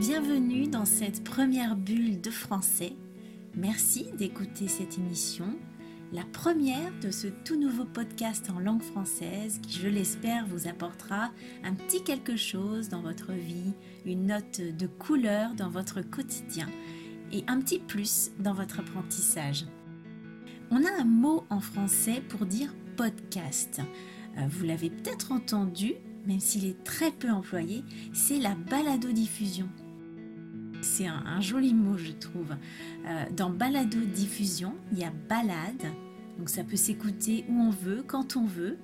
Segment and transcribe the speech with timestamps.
[0.00, 2.92] Bienvenue dans cette première bulle de français.
[3.56, 5.58] Merci d'écouter cette émission
[6.12, 11.32] la première de ce tout nouveau podcast en langue française qui, je l'espère, vous apportera
[11.64, 13.74] un petit quelque chose dans votre vie,
[14.06, 16.68] une note de couleur dans votre quotidien
[17.32, 19.66] et un petit plus dans votre apprentissage.
[20.70, 23.80] On a un mot en français pour dire podcast.
[24.38, 29.68] Euh, vous l'avez peut-être entendu, même s'il est très peu employé, c'est la balado-diffusion.
[30.80, 32.54] C'est un, joli mot, je trouve.
[33.06, 35.84] Euh, dans balado-diffusion, il y a balade,
[36.38, 38.78] donc ça peut s'écouter où on veut, quand on veut.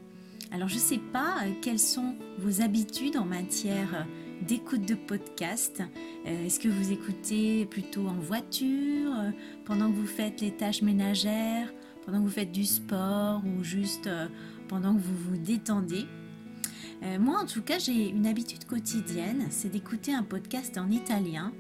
[0.51, 4.95] Alors je ne sais pas euh, quelles sont vos habitudes en matière euh, d'écoute de
[4.95, 5.83] podcast.
[6.27, 9.13] Est-ce que vous écoutez plutôt en voiture,
[9.65, 11.73] pendant que vous faites les tâches ménagères,
[12.05, 14.11] pendant que vous faites du sport ou juste
[14.69, 16.07] pendant que vous vous détendez?
[17.19, 21.53] Moi, en tout cas, j'ai une habitude quotidienne, c'est d'écouter un podcast en italien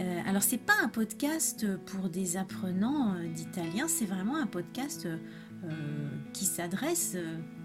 [0.00, 5.06] euh, alors c'est pas un podcast pour des apprenants euh, d'italien, c'est vraiment un podcast
[5.06, 7.16] euh, qui s'adresse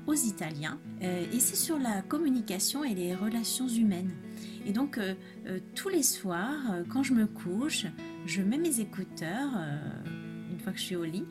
[0.08, 4.12] aux Italiens et c'est sur la communication et les relations humaines.
[4.66, 5.00] Et donc
[5.76, 6.58] tous les soirs,
[6.90, 7.86] quand je me couche,
[8.26, 9.52] je mets mes écouteurs
[10.72, 11.26] que je suis au lit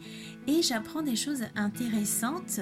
[0.46, 2.60] et j'apprends des choses intéressantes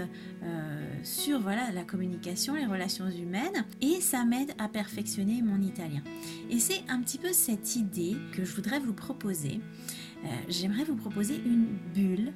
[1.02, 6.02] sur voilà la communication, les relations humaines et ça m'aide à perfectionner mon italien.
[6.50, 9.60] Et c'est un petit peu cette idée que je voudrais vous proposer.
[10.24, 12.32] Euh, j'aimerais vous proposer une bulle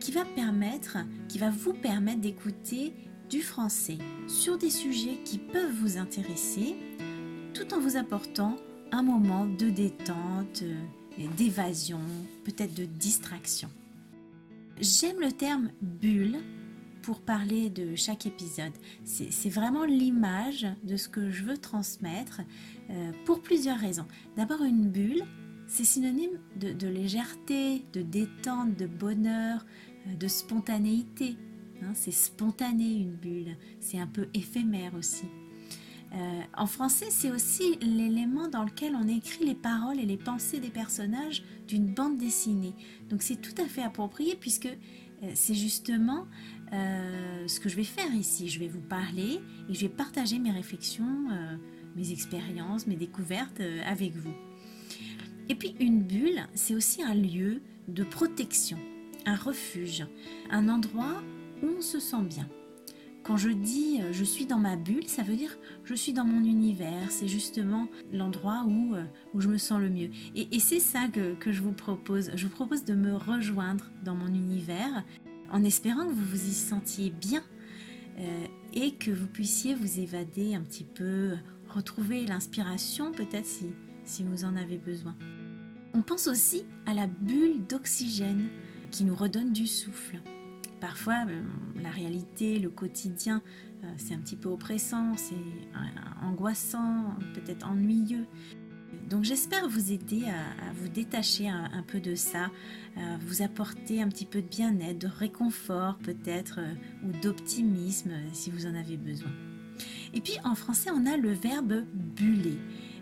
[0.00, 2.92] qui va permettre, qui va vous permettre d'écouter
[3.30, 6.76] du français sur des sujets qui peuvent vous intéresser,
[7.54, 8.56] tout en vous apportant
[8.92, 10.74] un moment de détente, euh,
[11.36, 12.00] d'évasion,
[12.44, 13.70] peut-être de distraction.
[14.80, 16.38] J'aime le terme bulle
[17.02, 18.72] pour parler de chaque épisode.
[19.04, 22.40] C'est vraiment l'image de ce que je veux transmettre
[22.90, 24.06] euh, pour plusieurs raisons.
[24.36, 25.22] D'abord, une bulle,
[25.68, 29.66] c'est synonyme de, légèreté, de détente, de bonheur,
[30.06, 31.36] euh, de spontanéité.
[31.82, 31.92] Hein.
[31.94, 35.26] c'est spontané une bulle, c'est un peu éphémère aussi.
[36.14, 40.60] Euh, en français, c'est aussi l'élément dans lequel on écrit les paroles et les pensées
[40.60, 42.74] des personnages d'une bande dessinée.
[43.08, 44.68] Donc c'est tout à fait approprié puisque
[45.34, 46.26] c'est justement
[46.74, 48.48] euh, ce que je vais faire ici.
[48.48, 51.56] Je vais vous parler et je vais partager mes réflexions, euh,
[51.94, 54.34] mes expériences, mes découvertes euh, avec vous.
[55.48, 58.78] Et puis une bulle, c'est aussi un lieu de protection,
[59.26, 60.06] un refuge,
[60.50, 61.22] un endroit
[61.62, 62.48] où on se sent bien.
[63.24, 66.44] Quand je dis je suis dans ma bulle, ça veut dire je suis dans mon
[66.44, 67.10] univers.
[67.10, 68.94] C'est justement l'endroit où,
[69.32, 70.10] où je me sens le mieux.
[70.34, 72.30] Et, et c'est ça que, que je vous propose.
[72.36, 75.04] Je vous propose de me rejoindre dans mon univers
[75.50, 77.42] en espérant que vous vous y sentiez bien
[78.18, 81.34] euh, et que vous puissiez vous évader un petit peu,
[81.68, 83.66] retrouver l'inspiration peut-être si,
[84.04, 85.14] si vous en avez besoin.
[85.94, 88.48] On pense aussi à la bulle d'oxygène
[88.90, 90.20] qui nous redonne du souffle.
[90.84, 91.40] Parfois, euh,
[91.82, 93.40] la réalité, le quotidien,
[93.82, 95.34] euh, c'est un petit peu oppressant, c'est
[96.22, 98.26] angoissant, peut-être ennuyeux.
[99.08, 102.50] Donc j'espère vous aider à, vous détacher un, peu de ça,
[103.20, 108.50] vous apporter un petit peu de bien-être, de réconfort peut-être, euh, ou d'optimisme euh, si
[108.50, 109.32] vous en avez besoin.
[110.12, 112.58] Et puis en français, on a le verbe buller.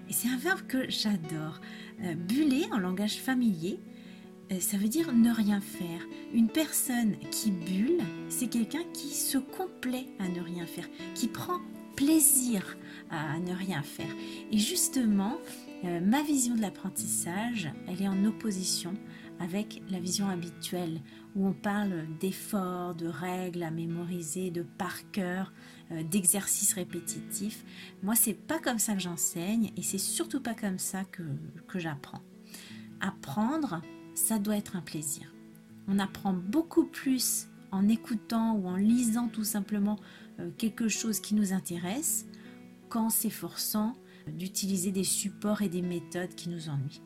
[0.08, 1.60] Et c'est un verbe que j'adore.
[2.04, 3.78] Euh, buller en langage familier,
[4.60, 6.00] ça veut dire ne rien faire.
[6.32, 11.60] Une personne qui bulle, c'est quelqu'un qui se complaît à ne rien faire, qui prend
[11.96, 12.76] plaisir
[13.10, 14.14] à ne rien faire.
[14.50, 15.38] Et justement,
[15.84, 18.94] euh, ma vision de l'apprentissage, elle est en opposition
[19.40, 21.00] avec la vision habituelle
[21.34, 25.52] où on parle d'efforts, de règles à mémoriser, de par cœur.
[26.10, 27.64] d'exercices répétitifs.
[28.02, 31.22] Moi, c'est pas comme ça que j'enseigne et c'est surtout pas comme ça que,
[31.68, 32.22] que j'apprends.
[33.00, 33.82] Apprendre,
[34.14, 35.32] ça doit être un plaisir.
[35.88, 39.98] On apprend beaucoup plus en écoutant ou en lisant tout simplement
[40.58, 42.26] quelque chose qui nous intéresse
[42.88, 43.96] qu'en s'efforçant
[44.28, 47.02] d'utiliser des supports et des méthodes qui nous ennuient.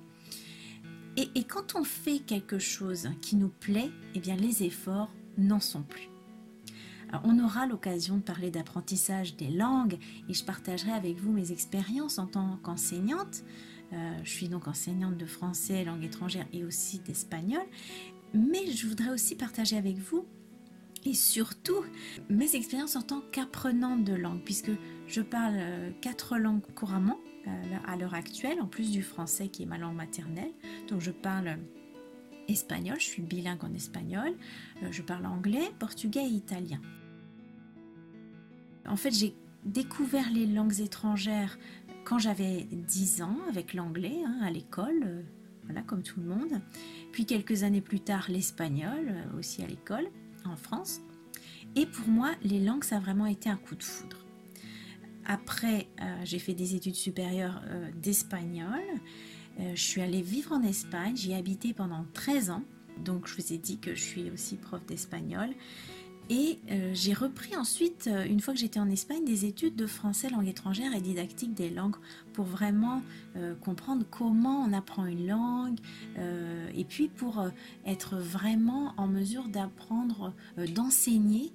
[1.17, 5.83] Et, quand on fait quelque chose qui nous plaît, eh bien les efforts n'en sont
[5.83, 6.11] plus.
[7.25, 9.99] on aura l'occasion de parler d'apprentissage des langues
[10.29, 13.45] et je partagerai avec vous mes expériences en tant qu'enseignante.
[13.93, 17.63] Euh, je suis donc enseignante de français, langue étrangère et aussi d'espagnol.
[18.35, 20.27] Mais je voudrais aussi partager avec vous
[21.05, 21.85] et surtout
[22.29, 24.73] mes expériences en tant qu'apprenante de langue, puisque
[25.07, 29.63] je parle euh, quatre langues couramment euh, à l'heure actuelle, en plus du français qui
[29.63, 30.53] est ma langue maternelle.
[30.89, 31.59] Donc je parle
[32.49, 34.33] espagnol, je suis bilingue en espagnol,
[34.91, 36.81] je parle anglais, portugais et italien.
[38.87, 39.35] En fait, j'ai
[39.67, 41.59] découvert les langues étrangères
[42.05, 45.25] quand j'avais 10 ans avec l'anglais hein, à l'école,
[45.65, 46.61] voilà comme tout le monde.
[47.13, 50.07] Puis quelques années plus tard, l'espagnol aussi à l'école
[50.45, 51.01] en France.
[51.75, 54.25] Et pour moi, les langues, ça a vraiment été un coup de foudre.
[55.27, 58.81] Après, euh, j'ai fait des études supérieures euh, d'espagnol.
[59.59, 61.17] Euh, je suis allée vivre en Espagne.
[61.17, 62.63] J'y ai habité pendant 13 ans.
[63.05, 65.51] Donc, je vous ai dit que je suis aussi prof d'espagnol.
[66.29, 66.59] Et
[66.93, 70.93] j'ai repris ensuite, une fois que j'étais en Espagne, des études de français langue étrangère
[70.95, 71.95] et didactique des langues
[72.33, 73.03] pour vraiment
[73.61, 75.79] comprendre comment on apprend une langue
[76.75, 77.45] et puis pour
[77.85, 80.35] être vraiment en mesure d'apprendre,
[80.75, 81.53] d'enseigner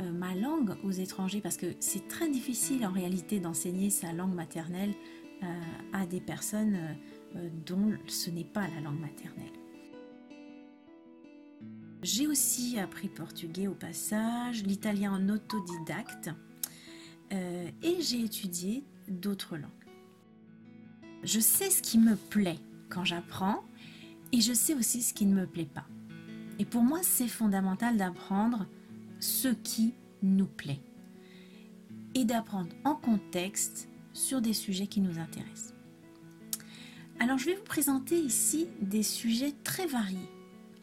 [0.00, 4.34] euh, ma langue aux étrangers parce que c'est très difficile en réalité d'enseigner sa langue
[4.34, 4.92] maternelle
[5.42, 5.46] euh,
[5.92, 6.76] à des personnes
[7.36, 9.63] euh, dont ce n'est pas la langue maternelle.
[12.04, 16.28] J'ai aussi appris portugais au passage, l'italien en autodidacte
[17.30, 19.70] et j'ai étudié d'autres langues.
[21.22, 22.58] Je sais ce qui me plaît
[22.90, 23.64] quand j'apprends
[24.32, 25.86] et je sais aussi ce qui ne me plaît pas.
[26.58, 28.66] Et pour moi, c'est fondamental d'apprendre
[29.18, 30.82] ce qui nous plaît
[32.14, 35.72] et d'apprendre en contexte sur des sujets qui nous intéressent.
[37.18, 40.28] Alors je vais vous présenter ici des sujets très variés.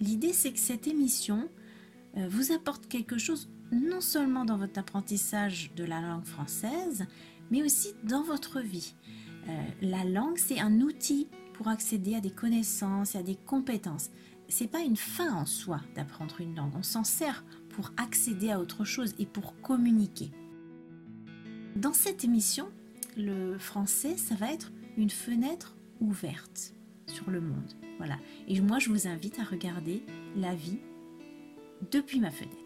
[0.01, 1.47] L'idée c'est que cette émission
[2.17, 7.05] euh, vous apporte quelque chose non seulement dans votre apprentissage de la langue française,
[7.51, 8.95] mais aussi dans votre vie.
[9.47, 14.09] Euh, la langue, c'est un outil pour accéder à des connaissances et à des compétences.
[14.49, 16.73] C'est pas une fin en soi d'apprendre une langue.
[16.75, 20.31] On s'en sert pour accéder à autre chose et pour communiquer.
[21.75, 22.67] Dans cette émission,
[23.15, 26.73] le français, ça va être une fenêtre ouverte
[27.07, 27.73] sur le monde.
[27.97, 28.17] Voilà.
[28.47, 30.03] Et moi, je vous invite à regarder
[30.35, 30.79] la vie
[31.91, 32.57] depuis ma fenêtre.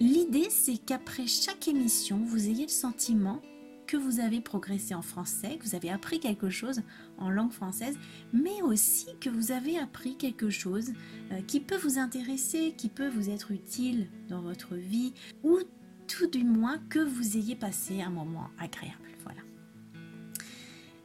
[0.00, 3.42] L'idée, c'est qu'après chaque émission, vous ayez le sentiment
[3.88, 6.82] que vous avez progressé en français, que vous avez appris quelque chose
[7.16, 7.98] en langue française,
[8.32, 10.92] mais aussi que vous avez appris quelque chose
[11.32, 15.58] euh, qui peut vous intéresser, qui peut vous être utile dans votre vie, ou
[16.06, 18.98] tout du moins que vous ayez passé un moment agréable.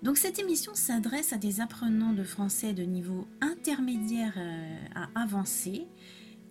[0.03, 5.87] Donc cette émission s'adresse à des apprenants de français de niveau intermédiaire euh, à avancé,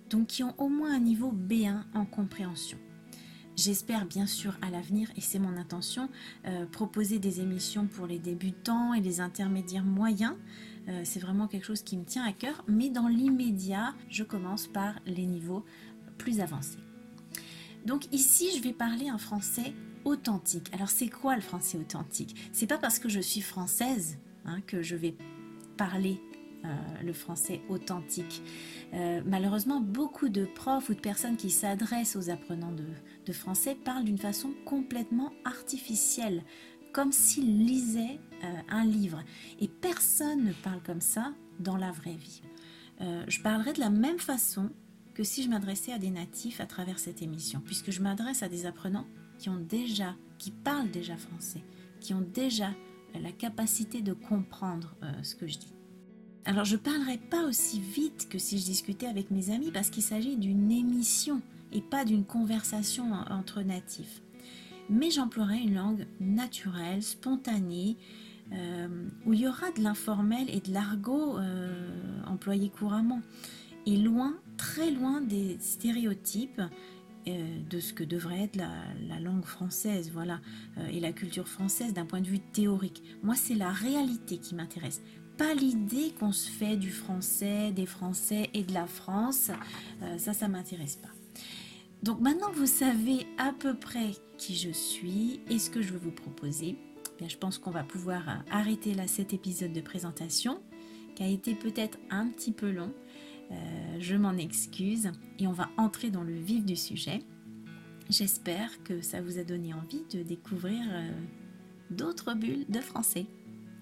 [0.09, 2.79] donc qui ont au moins un niveau B1 en compréhension.
[3.55, 6.09] J'espère bien sûr à l'avenir, et c'est mon intention,
[6.47, 10.35] euh, proposer des émissions pour les débutants et les intermédiaires moyens.
[10.89, 14.67] Euh, c'est vraiment quelque chose qui me tient à cœur, mais dans l'immédiat, je commence
[14.67, 15.63] par les niveaux
[16.17, 16.79] plus avancés.
[17.85, 20.71] Donc ici, je vais parler un français authentique.
[20.75, 22.51] Alors c'est quoi le français authentique?
[22.53, 25.17] C'est pas parce que je suis française hein, que je vais
[25.77, 26.21] parler
[26.65, 26.69] euh,
[27.03, 28.41] le français authentique.
[28.95, 34.05] Euh, malheureusement, beaucoup de profs ou de personnes qui s'adressent aux apprenants de, français parlent
[34.05, 36.45] d'une façon complètement artificielle,
[36.93, 39.25] comme s'ils lisaient euh, un livre.
[39.61, 42.43] Et personne ne parle comme ça dans la vraie vie.
[43.01, 44.71] je parlerai de la même façon
[45.15, 48.49] que si je m'adressais à des natifs à travers cette émission, puisque je m'adresse à
[48.49, 49.07] des apprenants
[49.43, 51.65] qui ont déjà, qui parlent déjà français,
[51.99, 52.71] qui ont déjà
[53.21, 55.75] la capacité de comprendre ce que je dis.
[56.45, 59.91] Alors je ne parlerai pas aussi vite que si je discutais avec mes amis parce
[59.91, 64.23] qu'il s'agit d'une émission et pas d'une conversation entre natifs.
[64.89, 67.97] Mais j'emploierai une langue naturelle, spontanée,
[68.53, 73.23] euh, où il y aura de l'informel et de l'argot euh, employé couramment,
[73.87, 76.69] et loin, très loin des stéréotypes euh,
[77.27, 78.71] de ce que devrait être la,
[79.09, 80.41] la langue française, voilà,
[80.91, 83.03] et la culture française d'un point de vue théorique.
[83.23, 85.03] Moi, c'est la réalité qui m'intéresse,
[85.37, 89.51] pas l'idée qu'on se fait du français, des Français et de la France.
[90.03, 91.09] Euh, ça, ça m'intéresse pas.
[92.03, 95.99] Donc maintenant vous savez à peu près qui je suis et ce que je veux
[95.99, 96.77] vous proposer.
[97.19, 100.61] Bien, je pense qu'on va pouvoir euh, arrêter là cet épisode de présentation
[101.15, 102.93] qui a été peut-être un petit peu long.
[103.51, 107.21] Euh, je m'en excuse et on va entrer dans le vif du sujet.
[108.09, 111.11] J'espère que ça vous a donné envie de découvrir euh,
[111.91, 113.27] d'autres bulles de français.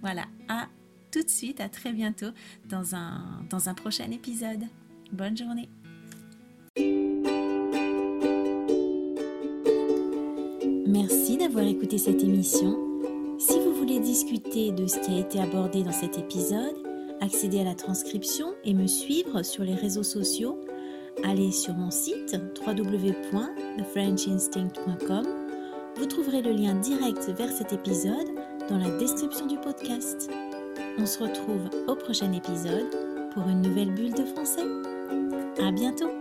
[0.01, 0.69] Voilà, à
[1.11, 2.31] tout de suite, à très bientôt
[2.69, 4.65] dans un, dans un prochain épisode.
[5.13, 5.69] Bonne journée
[10.87, 12.79] Merci d'avoir écouté cette émission.
[13.39, 16.90] Si vous voulez discuter de ce qui a été abordé dans cet épisode,
[17.21, 20.59] accéder à la transcription et me suivre sur les réseaux sociaux,
[21.25, 22.37] allez sur mon site
[22.67, 25.27] www.thefrenchinstinct.com.
[25.97, 28.29] Vous trouverez le lien direct vers cet épisode
[28.69, 30.31] dans la description du podcast.
[30.99, 32.91] On se retrouve au prochain épisode
[33.33, 34.67] pour une nouvelle bulle de français.
[35.63, 36.20] À bientôt!